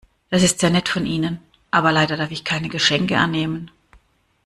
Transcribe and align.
Das 0.31 0.41
ist 0.41 0.57
sehr 0.59 0.71
nett 0.71 0.89
von 0.89 1.05
Ihnen, 1.05 1.39
aber 1.69 1.91
leider 1.91 2.17
darf 2.17 2.31
ich 2.31 2.43
keine 2.43 2.69
Geschenke 2.69 3.19
annehmen. 3.19 3.69